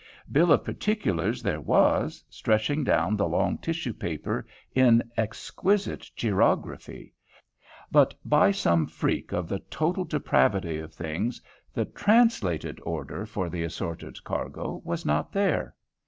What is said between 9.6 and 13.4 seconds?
"total depravity of things," the translated order